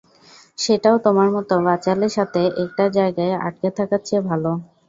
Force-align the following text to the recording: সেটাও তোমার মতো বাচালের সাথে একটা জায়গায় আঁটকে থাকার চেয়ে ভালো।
সেটাও 0.57 0.97
তোমার 1.05 1.29
মতো 1.35 1.53
বাচালের 1.65 2.11
সাথে 2.17 2.41
একটা 2.63 2.85
জায়গায় 2.97 3.33
আঁটকে 3.39 3.69
থাকার 3.77 4.01
চেয়ে 4.05 4.27
ভালো। 4.29 4.51